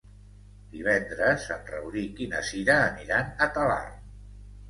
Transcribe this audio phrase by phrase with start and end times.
[0.75, 4.01] Divendres en Rauric i na Cira aniran a Talarn.